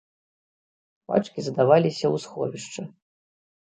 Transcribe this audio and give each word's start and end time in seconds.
Пачкі 1.13 1.39
здаваліся 1.51 2.05
ў 2.13 2.27
сховішча. 2.27 2.81